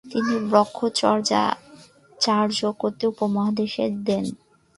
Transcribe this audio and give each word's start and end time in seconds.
তিনি 0.05 0.33
ব্রহ্মচর্য 0.49 1.31
চর্চা 2.17 2.69
করতে 2.81 3.03
উপদেশ 3.11 3.73
দেন। 4.07 4.25